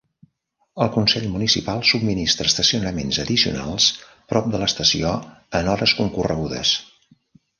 [0.85, 3.89] El Consell Municipal subministra estacionaments addicionals
[4.33, 5.11] prop de l'estació
[5.61, 6.73] en hores concorregudes.